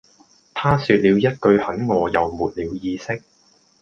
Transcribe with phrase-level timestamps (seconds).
[0.55, 1.27] 她說了一句
[1.59, 3.21] 很餓又沒了意識